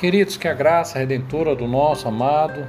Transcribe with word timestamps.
Queridos, 0.00 0.38
que 0.38 0.48
a 0.48 0.54
graça 0.54 0.98
redentora 0.98 1.54
do 1.54 1.68
nosso 1.68 2.08
amado 2.08 2.66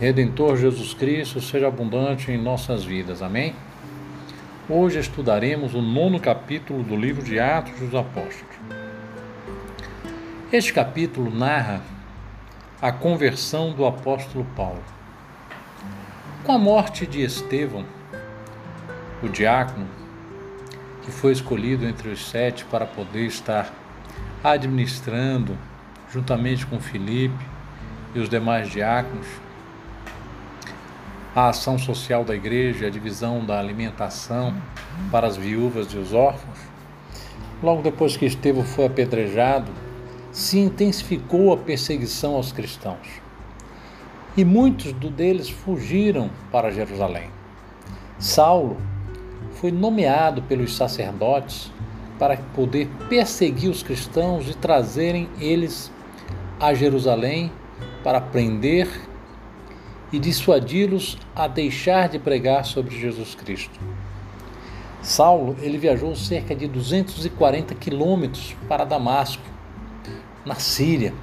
Redentor 0.00 0.56
Jesus 0.56 0.92
Cristo 0.92 1.40
seja 1.40 1.68
abundante 1.68 2.32
em 2.32 2.36
nossas 2.36 2.82
vidas. 2.82 3.22
Amém? 3.22 3.54
Hoje 4.68 4.98
estudaremos 4.98 5.74
o 5.74 5.80
nono 5.80 6.18
capítulo 6.18 6.82
do 6.82 6.96
livro 6.96 7.22
de 7.22 7.38
Atos 7.38 7.78
dos 7.78 7.94
Apóstolos. 7.94 8.56
Este 10.52 10.72
capítulo 10.72 11.32
narra 11.32 11.82
a 12.82 12.90
conversão 12.90 13.72
do 13.72 13.86
apóstolo 13.86 14.44
Paulo. 14.56 14.82
Com 16.42 16.50
a 16.50 16.58
morte 16.58 17.06
de 17.06 17.22
Estevão, 17.22 17.84
o 19.22 19.28
diácono, 19.28 19.86
que 21.04 21.12
foi 21.12 21.30
escolhido 21.30 21.86
entre 21.86 22.08
os 22.08 22.28
sete 22.28 22.64
para 22.64 22.86
poder 22.86 23.26
estar 23.26 23.72
administrando 24.42 25.56
juntamente 26.12 26.66
com 26.66 26.80
Filipe 26.80 27.44
e 28.14 28.18
os 28.18 28.28
demais 28.28 28.70
diáconos, 28.70 29.26
a 31.34 31.48
ação 31.48 31.78
social 31.78 32.24
da 32.24 32.34
igreja, 32.34 32.86
a 32.86 32.90
divisão 32.90 33.44
da 33.44 33.58
alimentação 33.58 34.54
para 35.10 35.26
as 35.26 35.36
viúvas 35.36 35.92
e 35.92 35.96
os 35.96 36.12
órfãos. 36.12 36.58
Logo 37.62 37.82
depois 37.82 38.16
que 38.16 38.24
Estevão 38.24 38.64
foi 38.64 38.86
apedrejado, 38.86 39.70
se 40.32 40.58
intensificou 40.58 41.52
a 41.52 41.56
perseguição 41.56 42.34
aos 42.34 42.52
cristãos. 42.52 43.08
E 44.36 44.44
muitos 44.44 44.92
deles 44.92 45.48
fugiram 45.48 46.30
para 46.50 46.70
Jerusalém. 46.70 47.30
Saulo 48.18 48.76
foi 49.54 49.70
nomeado 49.70 50.42
pelos 50.42 50.76
sacerdotes 50.76 51.72
para 52.18 52.36
poder 52.54 52.88
perseguir 53.08 53.70
os 53.70 53.82
cristãos 53.82 54.48
e 54.48 54.54
trazerem 54.54 55.28
eles 55.40 55.90
a 56.60 56.74
Jerusalém 56.74 57.52
para 58.02 58.20
prender 58.20 58.88
e 60.12 60.18
dissuadi-los 60.18 61.18
a 61.34 61.46
deixar 61.46 62.08
de 62.08 62.18
pregar 62.18 62.64
sobre 62.64 62.98
Jesus 62.98 63.34
Cristo. 63.34 63.78
Saulo 65.02 65.56
ele 65.60 65.78
viajou 65.78 66.14
cerca 66.16 66.54
de 66.54 66.66
240 66.66 67.74
quilômetros 67.74 68.56
para 68.68 68.84
Damasco, 68.84 69.42
na 70.44 70.56
Síria, 70.56 71.14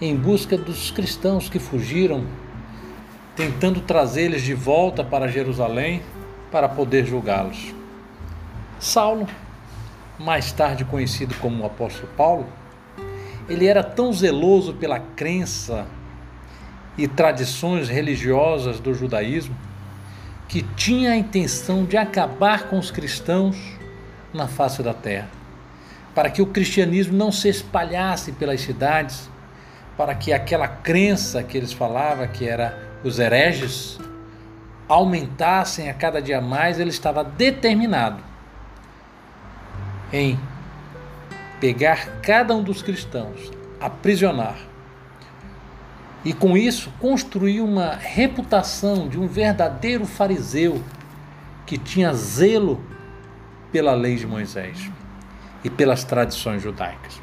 em 0.00 0.16
busca 0.16 0.58
dos 0.58 0.90
cristãos 0.90 1.48
que 1.48 1.58
fugiram, 1.58 2.24
tentando 3.36 3.80
trazê-los 3.80 4.42
de 4.42 4.52
volta 4.52 5.02
para 5.02 5.28
Jerusalém 5.28 6.02
para 6.50 6.68
poder 6.68 7.06
julgá-los. 7.06 7.72
Saulo 8.78 9.26
mais 10.18 10.52
tarde 10.52 10.84
conhecido 10.84 11.34
como 11.40 11.62
o 11.62 11.66
apóstolo 11.66 12.08
Paulo, 12.16 12.46
ele 13.52 13.66
era 13.66 13.84
tão 13.84 14.12
zeloso 14.12 14.72
pela 14.74 14.98
crença 14.98 15.86
e 16.96 17.06
tradições 17.06 17.88
religiosas 17.88 18.80
do 18.80 18.94
judaísmo 18.94 19.54
que 20.48 20.62
tinha 20.62 21.12
a 21.12 21.16
intenção 21.16 21.84
de 21.84 21.96
acabar 21.96 22.64
com 22.64 22.78
os 22.78 22.90
cristãos 22.90 23.56
na 24.32 24.48
face 24.48 24.82
da 24.82 24.94
terra, 24.94 25.28
para 26.14 26.30
que 26.30 26.42
o 26.42 26.46
cristianismo 26.46 27.16
não 27.16 27.30
se 27.30 27.48
espalhasse 27.48 28.32
pelas 28.32 28.60
cidades, 28.60 29.30
para 29.96 30.14
que 30.14 30.32
aquela 30.32 30.68
crença 30.68 31.42
que 31.42 31.56
eles 31.56 31.72
falavam, 31.72 32.26
que 32.28 32.46
era 32.48 32.78
os 33.04 33.18
hereges, 33.18 33.98
aumentassem 34.88 35.88
a 35.88 35.94
cada 35.94 36.20
dia 36.20 36.40
mais, 36.40 36.80
ele 36.80 36.90
estava 36.90 37.22
determinado 37.22 38.22
em 40.12 40.38
pegar 41.62 42.20
cada 42.22 42.52
um 42.56 42.60
dos 42.60 42.82
cristãos, 42.82 43.52
aprisionar 43.80 44.58
e 46.24 46.32
com 46.32 46.56
isso 46.56 46.92
construir 46.98 47.60
uma 47.60 47.94
reputação 47.94 49.06
de 49.06 49.16
um 49.16 49.28
verdadeiro 49.28 50.04
fariseu 50.04 50.82
que 51.64 51.78
tinha 51.78 52.12
zelo 52.14 52.82
pela 53.70 53.94
lei 53.94 54.16
de 54.16 54.26
Moisés 54.26 54.90
e 55.62 55.70
pelas 55.70 56.02
tradições 56.02 56.60
judaicas. 56.60 57.22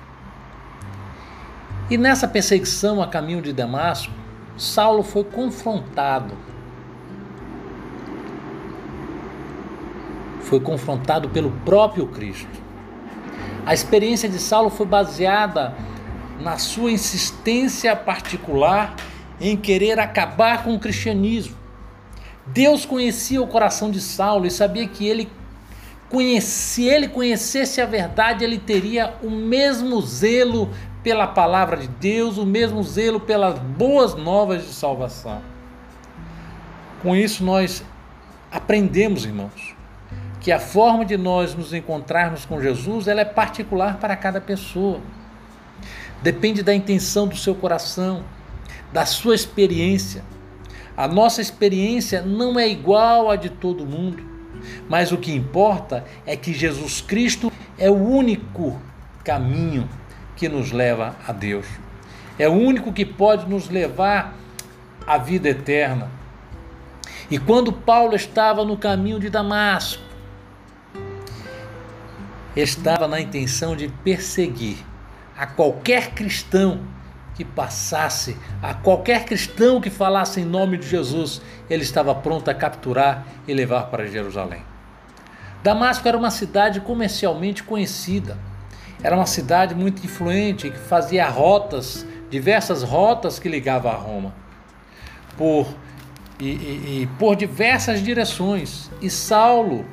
E 1.90 1.98
nessa 1.98 2.26
perseguição 2.26 3.02
a 3.02 3.10
caminho 3.10 3.42
de 3.42 3.52
Damasco, 3.52 4.14
Saulo 4.56 5.04
foi 5.04 5.26
confrontado. 5.26 6.34
Foi 10.40 10.62
confrontado 10.62 11.28
pelo 11.28 11.52
próprio 11.66 12.08
Cristo. 12.08 12.69
A 13.66 13.74
experiência 13.74 14.28
de 14.28 14.40
Saulo 14.40 14.70
foi 14.70 14.86
baseada 14.86 15.76
na 16.40 16.58
sua 16.58 16.92
insistência 16.92 17.96
particular 17.96 18.96
em 19.40 19.56
querer 19.56 20.00
acabar 20.00 20.64
com 20.64 20.74
o 20.74 20.80
cristianismo. 20.80 21.56
Deus 22.48 22.86
conhecia 22.86 23.42
o 23.42 23.48
coração 23.48 23.92
de 23.92 24.02
Saulo 24.02 24.46
e 24.46 24.52
sabia 24.52 24.88
que 24.88 25.08
ele 25.08 25.30
se 26.42 26.86
ele 26.86 27.08
conhecesse 27.08 27.80
a 27.80 27.86
verdade, 27.86 28.44
ele 28.44 28.58
teria 28.58 29.14
o 29.22 29.30
mesmo 29.30 30.02
zelo 30.02 30.72
pela 31.04 31.28
palavra 31.28 31.78
de 31.78 31.88
Deus, 31.88 32.40
o 32.40 32.46
mesmo 32.48 32.82
zelo 32.82 33.20
pelas 33.20 33.60
boas 33.60 34.16
novas 34.16 34.66
de 34.66 34.74
salvação. 34.74 35.40
Com 37.04 37.16
isso, 37.16 37.44
nós 37.44 37.84
aprendemos, 38.52 39.24
irmãos, 39.24 39.76
que 40.50 40.54
a 40.54 40.60
forma 40.60 41.06
de 41.06 41.16
nós 41.16 41.54
nos 41.54 41.76
encontrarmos 41.76 42.44
com 42.44 42.60
Jesus 42.60 43.08
ela 43.08 43.22
é 43.22 43.26
particular 43.26 44.00
para 44.00 44.16
cada 44.16 44.42
pessoa. 44.42 45.00
Depende 46.24 46.64
da 46.64 46.74
intenção 46.74 47.28
do 47.28 47.38
seu 47.38 47.54
coração, 47.54 48.24
da 48.92 49.06
sua 49.06 49.36
experiência. 49.36 50.24
A 50.98 51.08
nossa 51.08 51.40
experiência 51.40 52.24
não 52.24 52.60
é 52.60 52.68
igual 52.68 53.30
à 53.30 53.36
de 53.36 53.52
todo 53.52 53.86
mundo, 53.86 54.24
mas 54.90 55.12
o 55.12 55.20
que 55.20 55.32
importa 55.32 56.04
é 56.26 56.36
que 56.36 56.52
Jesus 56.52 57.00
Cristo 57.00 57.52
é 57.78 57.92
o 57.92 58.04
único 58.04 58.82
caminho 59.24 59.88
que 60.36 60.50
nos 60.50 60.72
leva 60.72 61.16
a 61.28 61.32
Deus. 61.32 61.68
É 62.40 62.50
o 62.50 62.54
único 62.54 62.92
que 62.92 63.06
pode 63.06 63.48
nos 63.48 63.70
levar 63.70 64.34
à 65.06 65.16
vida 65.20 65.48
eterna. 65.48 66.10
E 67.30 67.38
quando 67.38 67.72
Paulo 67.72 68.16
estava 68.16 68.66
no 68.66 68.76
caminho 68.76 69.20
de 69.20 69.30
Damasco, 69.30 70.09
estava 72.56 73.08
na 73.08 73.20
intenção 73.20 73.76
de 73.76 73.88
perseguir 74.04 74.78
a 75.38 75.46
qualquer 75.46 76.12
cristão 76.12 76.82
que 77.36 77.46
passasse, 77.46 78.36
a 78.62 78.74
qualquer 78.74 79.24
cristão 79.24 79.80
que 79.80 79.90
falasse 79.90 80.42
em 80.42 80.46
nome 80.46 80.78
de 80.78 80.88
Jesus, 80.88 81.42
ele 81.70 81.84
estava 81.84 82.14
pronto 82.14 82.50
a 82.50 82.54
capturar 82.54 83.26
e 83.48 83.54
levar 83.54 83.84
para 83.84 84.06
Jerusalém. 84.06 84.62
Damasco 85.64 86.06
era 86.08 86.18
uma 86.18 86.32
cidade 86.32 86.82
comercialmente 86.82 87.64
conhecida. 87.64 88.38
Era 89.02 89.16
uma 89.16 89.26
cidade 89.26 89.74
muito 89.74 90.06
influente 90.06 90.70
que 90.70 90.78
fazia 90.78 91.28
rotas, 91.30 92.06
diversas 92.30 92.84
rotas 92.84 93.40
que 93.40 93.48
ligavam 93.48 93.92
a 93.92 93.96
Roma, 93.96 94.34
por 95.38 95.74
e, 96.40 96.48
e, 96.48 97.02
e 97.02 97.10
por 97.18 97.36
diversas 97.36 98.02
direções. 98.02 98.90
E 99.02 99.10
Saulo 99.10 99.86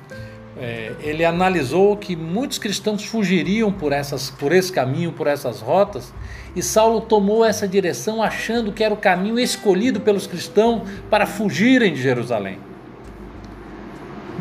é, 0.58 0.92
ele 1.00 1.24
analisou 1.24 1.96
que 1.96 2.16
muitos 2.16 2.58
cristãos 2.58 3.04
fugiriam 3.04 3.70
por, 3.70 3.92
essas, 3.92 4.30
por 4.30 4.52
esse 4.52 4.72
caminho, 4.72 5.12
por 5.12 5.26
essas 5.26 5.60
rotas, 5.60 6.12
e 6.54 6.62
Saulo 6.62 7.02
tomou 7.02 7.44
essa 7.44 7.68
direção 7.68 8.22
achando 8.22 8.72
que 8.72 8.82
era 8.82 8.94
o 8.94 8.96
caminho 8.96 9.38
escolhido 9.38 10.00
pelos 10.00 10.26
cristãos 10.26 10.88
para 11.10 11.26
fugirem 11.26 11.92
de 11.92 12.00
Jerusalém. 12.00 12.58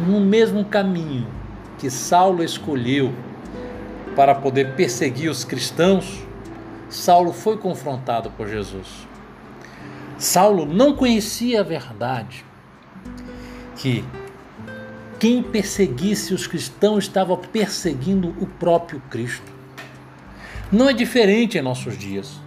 No 0.07 0.21
mesmo 0.21 0.63
caminho 0.63 1.27
que 1.77 1.89
Saulo 1.89 2.43
escolheu 2.43 3.13
para 4.15 4.33
poder 4.33 4.73
perseguir 4.75 5.29
os 5.29 5.43
cristãos, 5.43 6.25
Saulo 6.89 7.33
foi 7.33 7.57
confrontado 7.57 8.31
por 8.31 8.47
Jesus. 8.47 8.87
Saulo 10.17 10.65
não 10.65 10.95
conhecia 10.95 11.59
a 11.59 11.63
verdade 11.63 12.45
que 13.75 14.05
quem 15.19 15.41
perseguisse 15.41 16.33
os 16.33 16.47
cristãos 16.47 17.05
estava 17.05 17.35
perseguindo 17.37 18.35
o 18.39 18.45
próprio 18.45 19.01
Cristo. 19.09 19.51
Não 20.71 20.89
é 20.89 20.93
diferente 20.93 21.57
em 21.57 21.61
nossos 21.61 21.97
dias. 21.97 22.39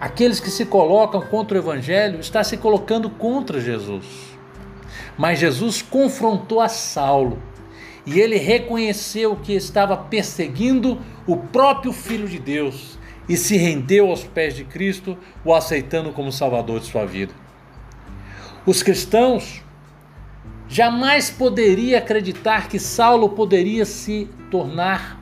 Aqueles 0.00 0.40
que 0.40 0.50
se 0.50 0.66
colocam 0.66 1.22
contra 1.22 1.56
o 1.56 1.60
Evangelho 1.60 2.20
estão 2.20 2.42
se 2.42 2.56
colocando 2.56 3.08
contra 3.08 3.60
Jesus. 3.60 4.04
Mas 5.16 5.38
Jesus 5.38 5.80
confrontou 5.80 6.60
a 6.60 6.68
Saulo 6.68 7.38
e 8.04 8.20
ele 8.20 8.36
reconheceu 8.36 9.36
que 9.36 9.52
estava 9.52 9.96
perseguindo 9.96 11.00
o 11.26 11.36
próprio 11.36 11.92
Filho 11.92 12.28
de 12.28 12.38
Deus 12.38 12.98
e 13.28 13.36
se 13.36 13.56
rendeu 13.56 14.10
aos 14.10 14.22
pés 14.22 14.54
de 14.54 14.64
Cristo, 14.64 15.18
o 15.44 15.52
aceitando 15.52 16.12
como 16.12 16.30
Salvador 16.30 16.80
de 16.80 16.86
sua 16.86 17.04
vida. 17.04 17.34
Os 18.64 18.82
cristãos 18.82 19.62
jamais 20.68 21.30
poderia 21.30 21.98
acreditar 21.98 22.68
que 22.68 22.78
Saulo 22.78 23.30
poderia 23.30 23.84
se 23.84 24.28
tornar 24.50 25.20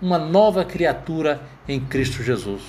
uma 0.00 0.18
nova 0.18 0.64
criatura 0.64 1.42
em 1.66 1.80
Cristo 1.80 2.22
Jesus. 2.22 2.62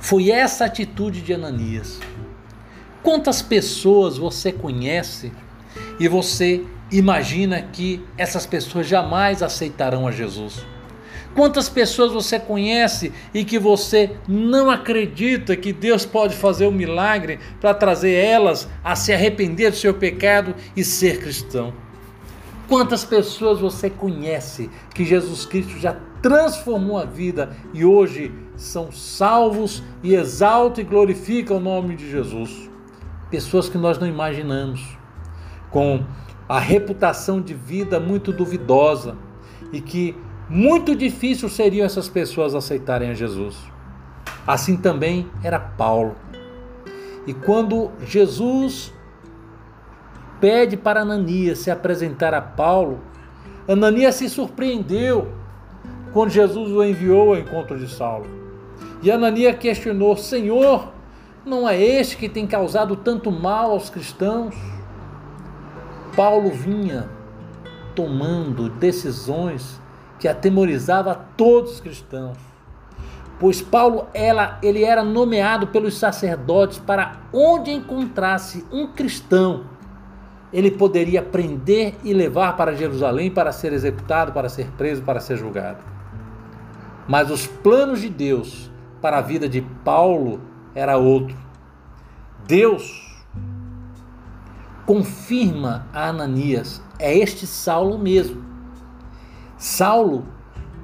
Foi 0.00 0.30
essa 0.30 0.64
atitude 0.64 1.20
de 1.20 1.32
Ananias. 1.32 2.00
Quantas 3.02 3.42
pessoas 3.42 4.16
você 4.16 4.52
conhece 4.52 5.32
e 5.98 6.08
você 6.08 6.64
imagina 6.90 7.60
que 7.60 8.02
essas 8.16 8.46
pessoas 8.46 8.86
jamais 8.86 9.42
aceitarão 9.42 10.06
a 10.06 10.10
Jesus? 10.10 10.64
Quantas 11.34 11.68
pessoas 11.68 12.12
você 12.12 12.38
conhece 12.38 13.12
e 13.32 13.44
que 13.44 13.58
você 13.58 14.16
não 14.28 14.70
acredita 14.70 15.56
que 15.56 15.72
Deus 15.72 16.06
pode 16.06 16.36
fazer 16.36 16.66
um 16.66 16.72
milagre 16.72 17.40
para 17.60 17.74
trazer 17.74 18.12
elas 18.12 18.68
a 18.82 18.94
se 18.94 19.12
arrepender 19.12 19.70
do 19.70 19.76
seu 19.76 19.94
pecado 19.94 20.54
e 20.76 20.84
ser 20.84 21.20
cristão? 21.20 21.72
Quantas 22.68 23.04
pessoas 23.04 23.60
você 23.60 23.90
conhece 23.90 24.70
que 24.94 25.04
Jesus 25.04 25.44
Cristo 25.44 25.78
já 25.78 25.96
transformou 26.22 26.98
a 26.98 27.04
vida 27.04 27.54
e 27.74 27.84
hoje 27.84 28.32
são 28.56 28.90
salvos 28.92 29.82
e 30.02 30.14
exaltam 30.14 30.82
e 30.82 30.86
glorificam 30.86 31.58
o 31.58 31.60
nome 31.60 31.96
de 31.96 32.10
Jesus? 32.10 32.70
pessoas 33.34 33.68
que 33.68 33.76
nós 33.76 33.98
não 33.98 34.06
imaginamos, 34.06 34.96
com 35.68 36.04
a 36.48 36.60
reputação 36.60 37.40
de 37.40 37.52
vida 37.52 37.98
muito 37.98 38.32
duvidosa 38.32 39.16
e 39.72 39.80
que 39.80 40.16
muito 40.48 40.94
difícil 40.94 41.48
seriam 41.48 41.86
essas 41.86 42.08
pessoas 42.08 42.54
aceitarem 42.54 43.10
a 43.10 43.14
Jesus. 43.14 43.56
Assim 44.46 44.76
também 44.76 45.28
era 45.42 45.58
Paulo. 45.58 46.16
E 47.26 47.32
quando 47.32 47.90
Jesus 48.06 48.92
pede 50.40 50.76
para 50.76 51.00
Ananias 51.00 51.60
se 51.60 51.70
apresentar 51.70 52.34
a 52.34 52.40
Paulo, 52.40 53.00
Ananias 53.66 54.16
se 54.16 54.28
surpreendeu 54.28 55.32
quando 56.12 56.30
Jesus 56.30 56.70
o 56.70 56.84
enviou 56.84 57.30
ao 57.30 57.38
encontro 57.38 57.78
de 57.78 57.88
Saulo. 57.88 58.26
E 59.02 59.10
Ananias 59.10 59.58
questionou: 59.58 60.16
Senhor, 60.16 60.92
não 61.44 61.66
é 61.68 61.82
este 61.82 62.16
que 62.18 62.28
tem 62.28 62.46
causado 62.46 62.96
tanto 62.96 63.32
mal 63.32 63.70
aos 63.70 63.88
cristãos? 63.88 64.54
Paulo 66.14 66.50
vinha 66.50 67.08
tomando 67.94 68.68
decisões 68.68 69.80
que 70.18 70.28
atemorizavam 70.28 71.12
a 71.12 71.14
todos 71.14 71.74
os 71.74 71.80
cristãos. 71.80 72.36
Pois 73.38 73.60
Paulo 73.60 74.06
ela, 74.14 74.58
ele 74.62 74.84
era 74.84 75.02
nomeado 75.02 75.66
pelos 75.66 75.98
sacerdotes 75.98 76.78
para 76.78 77.20
onde 77.32 77.72
encontrasse 77.72 78.64
um 78.72 78.86
cristão, 78.86 79.64
ele 80.52 80.70
poderia 80.70 81.20
prender 81.20 81.96
e 82.04 82.14
levar 82.14 82.56
para 82.56 82.76
Jerusalém 82.76 83.28
para 83.28 83.50
ser 83.50 83.72
executado, 83.72 84.32
para 84.32 84.48
ser 84.48 84.70
preso, 84.78 85.02
para 85.02 85.18
ser 85.18 85.36
julgado. 85.36 85.78
Mas 87.08 87.28
os 87.28 87.44
planos 87.44 88.00
de 88.00 88.08
Deus 88.08 88.70
para 89.02 89.18
a 89.18 89.20
vida 89.20 89.48
de 89.48 89.60
Paulo 89.60 90.40
era 90.72 90.96
outro. 90.96 91.36
Deus 92.46 93.24
confirma 94.86 95.86
a 95.92 96.08
Ananias, 96.08 96.80
é 97.00 97.16
este 97.16 97.46
Saulo 97.48 97.98
mesmo. 97.98 98.53
Saulo, 99.64 100.26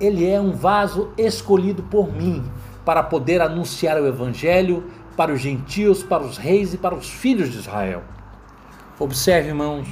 ele 0.01 0.27
é 0.27 0.41
um 0.41 0.53
vaso 0.53 1.11
escolhido 1.19 1.83
por 1.83 2.11
mim 2.11 2.43
para 2.83 3.03
poder 3.03 3.43
anunciar 3.43 4.01
o 4.01 4.07
evangelho 4.07 4.91
para 5.15 5.35
os 5.35 5.39
gentios, 5.43 6.03
para 6.03 6.23
os 6.23 6.39
reis 6.39 6.73
e 6.73 6.79
para 6.79 6.95
os 6.95 7.11
filhos 7.11 7.53
de 7.53 7.59
Israel. 7.59 8.03
Observe, 8.99 9.49
irmãos, 9.49 9.87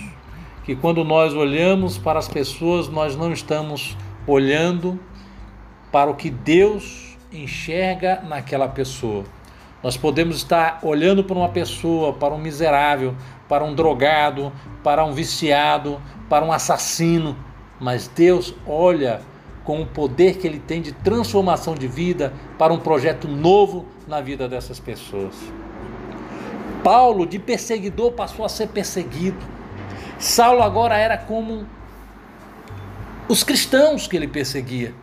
que 0.65 0.75
quando 0.75 1.05
nós 1.05 1.35
olhamos 1.35 1.99
para 1.99 2.19
as 2.19 2.29
pessoas, 2.29 2.89
nós 2.89 3.15
não 3.15 3.31
estamos 3.31 3.95
olhando 4.27 4.99
para 5.93 6.11
o 6.11 6.15
que 6.15 6.31
Deus 6.31 7.15
enxerga 7.31 8.23
naquela 8.27 8.69
pessoa. 8.69 9.25
Nós 9.83 9.99
podemos 9.99 10.37
estar 10.37 10.79
olhando 10.83 11.23
para 11.23 11.37
uma 11.37 11.51
pessoa, 11.51 12.15
para 12.15 12.33
um 12.33 12.39
miserável, 12.39 13.15
para 13.47 13.63
um 13.63 13.75
drogado, 13.75 14.51
para 14.83 15.05
um 15.05 15.13
viciado, 15.13 16.01
para 16.27 16.43
um 16.43 16.51
assassino, 16.51 17.37
mas 17.81 18.09
Deus 18.09 18.55
olha 18.67 19.21
com 19.65 19.83
o 19.83 19.87
poder 19.87 20.39
que 20.39 20.47
ele 20.47 20.59
tem 20.59 20.81
de 20.81 20.93
transformação 20.93 21.75
de 21.75 21.87
vida 21.87 22.33
para 22.59 22.73
um 22.73 22.79
projeto 22.79 23.29
novo 23.29 23.87
na 24.07 24.21
vida 24.21 24.49
dessas 24.49 24.81
pessoas. 24.81 25.35
Paulo, 26.83 27.27
de 27.27 27.39
perseguidor, 27.39 28.13
passou 28.13 28.45
a 28.45 28.49
ser 28.49 28.69
perseguido. 28.69 29.39
Saulo 30.19 30.63
agora 30.63 30.97
era 30.97 31.19
como 31.19 31.67
os 33.29 33.43
cristãos 33.43 34.07
que 34.07 34.17
ele 34.17 34.29
perseguia. 34.29 34.95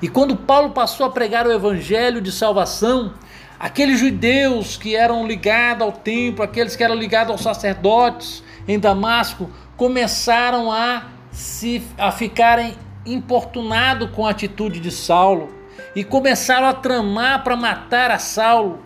E 0.00 0.08
quando 0.08 0.34
Paulo 0.34 0.70
passou 0.70 1.04
a 1.04 1.10
pregar 1.10 1.46
o 1.46 1.52
evangelho 1.52 2.20
de 2.20 2.32
salvação, 2.32 3.12
Aqueles 3.60 4.00
judeus 4.00 4.78
que 4.78 4.96
eram 4.96 5.26
ligados 5.26 5.82
ao 5.82 5.92
templo, 5.92 6.42
aqueles 6.42 6.74
que 6.74 6.82
eram 6.82 6.94
ligados 6.94 7.30
aos 7.30 7.42
sacerdotes 7.42 8.42
em 8.66 8.78
Damasco, 8.78 9.50
começaram 9.76 10.72
a 10.72 11.08
se 11.30 11.82
a 11.96 12.10
ficarem 12.10 12.74
importunados 13.06 14.10
com 14.10 14.26
a 14.26 14.30
atitude 14.30 14.80
de 14.80 14.90
Saulo 14.90 15.48
e 15.94 16.04
começaram 16.04 16.66
a 16.66 16.72
tramar 16.72 17.42
para 17.42 17.56
matar 17.56 18.10
a 18.10 18.18
Saulo. 18.18 18.80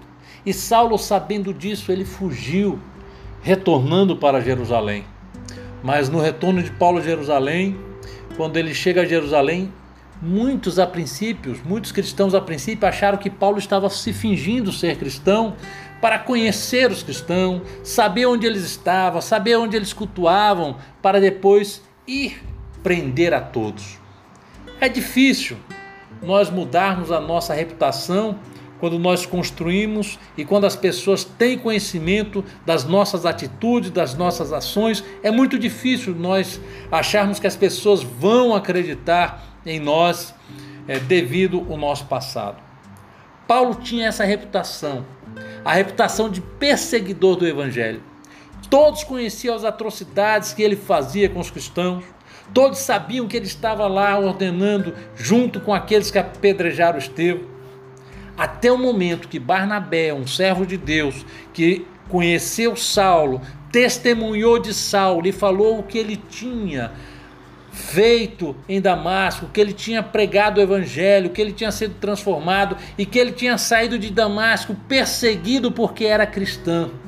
E 0.45 0.53
Saulo, 0.53 0.99
sabendo 0.99 1.55
disso, 1.55 1.91
ele 1.91 2.05
fugiu, 2.05 2.79
retornando 3.43 4.17
para 4.17 4.41
Jerusalém. 4.41 5.05
Mas 5.83 6.09
no 6.09 6.21
retorno 6.21 6.63
de 6.63 6.71
Paulo 6.71 6.99
a 6.99 7.03
Jerusalém, 7.03 7.79
quando 8.37 8.57
ele 8.57 8.75
chega 8.75 9.03
a 9.03 9.07
Jerusalém, 9.07 9.73
Muitos 10.23 10.79
a 10.79 10.87
princípios, 10.87 11.59
muitos 11.63 11.93
cristãos 11.93 12.35
a 12.35 12.41
princípio 12.41 12.89
acharam 12.89 13.19
que 13.19 13.29
Paulo 13.29 13.59
estava 13.59 13.91
se 13.91 14.13
fingindo 14.13 14.73
ser 14.73 14.97
cristão 14.97 15.55
para 16.01 16.19
conhecer 16.19 16.91
os 16.91 17.03
cristãos, 17.03 17.63
saber 17.83 18.25
onde 18.25 18.47
eles 18.47 18.63
estavam, 18.63 19.21
saber 19.21 19.57
onde 19.57 19.77
eles 19.77 19.93
cultuavam, 19.93 20.77
para 21.03 21.21
depois 21.21 21.83
ir 22.07 22.43
prender 22.83 23.33
a 23.33 23.41
todos. 23.41 23.99
É 24.81 24.89
difícil 24.89 25.57
nós 26.23 26.51
mudarmos 26.51 27.11
a 27.11 27.21
nossa 27.21 27.55
reputação 27.55 28.39
quando 28.81 28.99
nós 28.99 29.25
construímos 29.25 30.19
e 30.37 30.45
quando 30.45 30.67
as 30.67 30.77
pessoas 30.77 31.25
têm 31.25 31.59
conhecimento 31.59 32.45
das 32.67 32.85
nossas 32.85 33.25
atitudes, 33.25 33.91
das 33.91 34.15
nossas 34.15 34.53
ações, 34.53 35.03
é 35.23 35.31
muito 35.31 35.59
difícil 35.59 36.15
nós 36.15 36.61
acharmos 36.93 37.39
que 37.39 37.47
as 37.47 37.57
pessoas 37.57 38.03
vão 38.03 38.55
acreditar 38.55 39.43
em 39.65 39.81
nós 39.81 40.35
é, 40.87 40.99
devido 40.99 41.67
ao 41.71 41.79
nosso 41.79 42.05
passado. 42.07 42.63
Paulo 43.47 43.75
tinha 43.75 44.09
essa 44.09 44.25
reputação, 44.25 45.05
a 45.65 45.73
reputação 45.73 46.29
de 46.29 46.41
perseguidor 46.41 47.37
do 47.37 47.47
Evangelho. 47.47 48.03
Todos 48.71 49.05
conheciam 49.05 49.55
as 49.55 49.65
atrocidades 49.65 50.53
que 50.53 50.63
ele 50.63 50.77
fazia 50.77 51.29
com 51.29 51.41
os 51.41 51.51
cristãos, 51.51 52.05
todos 52.53 52.79
sabiam 52.79 53.27
que 53.27 53.37
ele 53.37 53.47
estava 53.47 53.87
lá 53.87 54.19
ordenando 54.19 54.95
junto 55.17 55.61
com 55.61 55.73
aqueles 55.73 56.11
que 56.11 56.19
apedrejaram 56.19 56.99
Estevão. 56.99 57.55
Até 58.37 58.71
o 58.71 58.79
momento 58.79 59.29
que 59.29 59.39
Barnabé, 59.39 60.13
um 60.13 60.27
servo 60.27 60.67
de 60.67 60.77
Deus, 60.77 61.25
que 61.53 61.87
conheceu 62.09 62.75
Saulo, 62.75 63.41
testemunhou 63.71 64.59
de 64.59 64.75
Saulo 64.75 65.27
e 65.27 65.33
falou 65.33 65.79
o 65.79 65.83
que 65.83 65.99
ele 65.99 66.17
tinha 66.17 66.93
feito 67.71 68.55
em 68.69 68.81
Damasco, 68.81 69.49
que 69.53 69.61
ele 69.61 69.73
tinha 69.73 70.03
pregado 70.03 70.59
o 70.59 70.63
evangelho, 70.63 71.31
que 71.31 71.41
ele 71.41 71.53
tinha 71.53 71.73
sido 71.73 71.95
transformado 71.95 72.77
e 72.97 73.05
que 73.05 73.19
ele 73.19 73.33
tinha 73.33 73.59
saído 73.59 73.99
de 73.99 74.11
Damasco 74.11 74.77
perseguido 74.89 75.73
porque 75.73 76.05
era 76.05 76.27
cristão. 76.27 77.04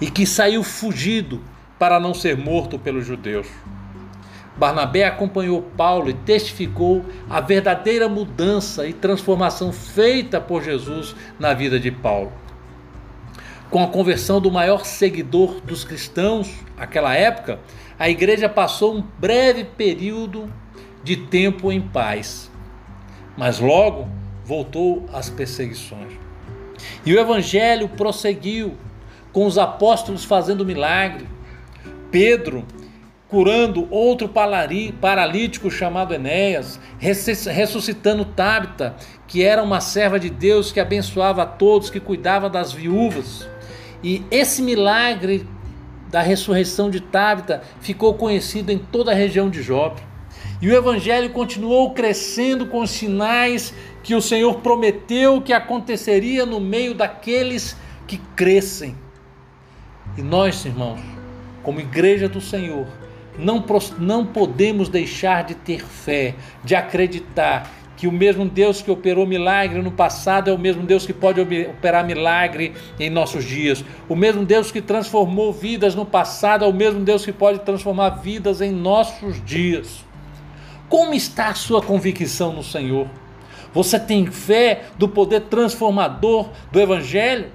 E 0.00 0.10
que 0.10 0.26
saiu 0.26 0.62
fugido 0.62 1.40
para 1.78 2.00
não 2.00 2.14
ser 2.14 2.36
morto 2.36 2.78
pelos 2.78 3.06
judeus. 3.06 3.46
Barnabé 4.56 5.04
acompanhou 5.04 5.62
Paulo 5.76 6.10
e 6.10 6.14
testificou 6.14 7.04
a 7.28 7.40
verdadeira 7.40 8.08
mudança 8.08 8.86
e 8.86 8.92
transformação 8.92 9.72
feita 9.72 10.40
por 10.40 10.62
Jesus 10.62 11.14
na 11.38 11.52
vida 11.52 11.78
de 11.80 11.90
Paulo. 11.90 12.32
Com 13.68 13.82
a 13.82 13.88
conversão 13.88 14.40
do 14.40 14.52
maior 14.52 14.84
seguidor 14.84 15.60
dos 15.60 15.82
cristãos, 15.82 16.48
naquela 16.76 17.14
época, 17.14 17.58
a 17.98 18.08
igreja 18.08 18.48
passou 18.48 18.96
um 18.96 19.04
breve 19.18 19.64
período 19.64 20.48
de 21.02 21.16
tempo 21.16 21.72
em 21.72 21.80
paz, 21.80 22.50
mas 23.36 23.58
logo 23.58 24.08
voltou 24.44 25.04
às 25.12 25.28
perseguições. 25.28 26.12
E 27.04 27.12
o 27.12 27.18
evangelho 27.18 27.88
prosseguiu, 27.88 28.76
com 29.34 29.44
os 29.44 29.58
apóstolos 29.58 30.24
fazendo 30.24 30.64
milagre, 30.64 31.28
Pedro 32.10 32.64
curando 33.34 33.88
outro 33.90 34.28
paralítico 34.28 35.68
chamado 35.68 36.14
Enéas, 36.14 36.78
ressuscitando 37.00 38.24
Tabita, 38.24 38.94
que 39.26 39.42
era 39.42 39.60
uma 39.60 39.80
serva 39.80 40.20
de 40.20 40.30
Deus 40.30 40.70
que 40.70 40.78
abençoava 40.78 41.42
a 41.42 41.46
todos, 41.46 41.90
que 41.90 41.98
cuidava 41.98 42.48
das 42.48 42.72
viúvas. 42.72 43.48
E 44.04 44.22
esse 44.30 44.62
milagre 44.62 45.48
da 46.08 46.22
ressurreição 46.22 46.88
de 46.88 47.00
Tabita 47.00 47.62
ficou 47.80 48.14
conhecido 48.14 48.70
em 48.70 48.78
toda 48.78 49.10
a 49.10 49.14
região 49.14 49.50
de 49.50 49.62
Jope. 49.62 50.00
E 50.62 50.68
o 50.68 50.76
Evangelho 50.76 51.30
continuou 51.30 51.92
crescendo 51.92 52.66
com 52.66 52.82
os 52.82 52.90
sinais 52.90 53.74
que 54.04 54.14
o 54.14 54.22
Senhor 54.22 54.60
prometeu 54.60 55.42
que 55.42 55.52
aconteceria 55.52 56.46
no 56.46 56.60
meio 56.60 56.94
daqueles 56.94 57.76
que 58.06 58.18
crescem. 58.36 58.94
E 60.16 60.22
nós, 60.22 60.64
irmãos, 60.64 61.00
como 61.62 61.80
igreja 61.80 62.28
do 62.28 62.40
Senhor, 62.40 62.86
não, 63.38 63.64
não 63.98 64.24
podemos 64.24 64.88
deixar 64.88 65.44
de 65.44 65.54
ter 65.54 65.84
fé, 65.84 66.34
de 66.62 66.74
acreditar 66.74 67.70
que 67.96 68.06
o 68.06 68.12
mesmo 68.12 68.44
Deus 68.44 68.82
que 68.82 68.90
operou 68.90 69.26
milagre 69.26 69.80
no 69.80 69.90
passado 69.90 70.50
é 70.50 70.52
o 70.52 70.58
mesmo 70.58 70.82
Deus 70.82 71.06
que 71.06 71.12
pode 71.12 71.40
operar 71.40 72.04
milagre 72.04 72.74
em 72.98 73.08
nossos 73.08 73.44
dias. 73.44 73.84
O 74.08 74.16
mesmo 74.16 74.44
Deus 74.44 74.70
que 74.70 74.80
transformou 74.80 75.52
vidas 75.52 75.94
no 75.94 76.04
passado 76.04 76.64
é 76.64 76.68
o 76.68 76.72
mesmo 76.72 77.00
Deus 77.00 77.24
que 77.24 77.32
pode 77.32 77.60
transformar 77.60 78.10
vidas 78.10 78.60
em 78.60 78.72
nossos 78.72 79.44
dias. 79.44 80.04
Como 80.88 81.14
está 81.14 81.48
a 81.48 81.54
sua 81.54 81.82
convicção 81.82 82.52
no 82.52 82.62
Senhor? 82.62 83.08
Você 83.72 83.98
tem 83.98 84.26
fé 84.26 84.84
do 84.98 85.08
poder 85.08 85.42
transformador 85.42 86.50
do 86.70 86.80
Evangelho? 86.80 87.50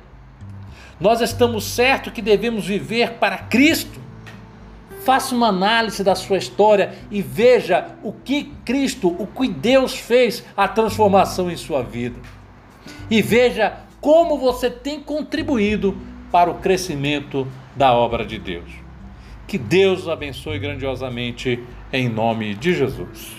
Nós 1.00 1.22
estamos 1.22 1.64
certos 1.64 2.12
que 2.12 2.22
devemos 2.22 2.66
viver 2.66 3.14
para 3.14 3.38
Cristo. 3.38 4.00
Faça 5.06 5.34
uma 5.34 5.48
análise 5.48 6.04
da 6.04 6.14
sua 6.14 6.38
história 6.38 6.94
e 7.10 7.22
veja 7.22 7.88
o 8.04 8.12
que 8.12 8.52
Cristo, 8.66 9.08
o 9.18 9.26
que 9.26 9.48
Deus 9.48 9.96
fez 9.98 10.44
a 10.58 10.68
transformação 10.68 11.50
em 11.50 11.56
sua 11.56 11.82
vida. 11.82 12.20
E 13.10 13.22
veja 13.22 13.78
como 14.02 14.38
você 14.38 14.70
tem 14.70 15.00
contribuído 15.00 15.98
para 16.32 16.50
o 16.50 16.56
crescimento 16.56 17.48
da 17.76 17.94
obra 17.94 18.26
de 18.26 18.38
Deus. 18.38 18.70
Que 19.48 19.58
Deus 19.58 20.08
abençoe 20.08 20.60
grandiosamente 20.60 21.64
em 21.92 22.08
nome 22.08 22.54
de 22.54 22.76
Jesus. 22.76 23.39